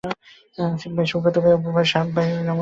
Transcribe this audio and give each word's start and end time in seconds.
আসিফ 0.03 0.91
ভাই, 0.91 1.05
সুব্রত 1.05 1.35
ভাই, 1.37 1.53
অপু 1.53 1.69
ভাই, 1.71 1.85
সাহাব 1.85 2.07
ভাই, 2.15 2.27
নাবিল, 2.27 2.39
তন্ময় 2.39 2.47
ভাই। 2.47 2.59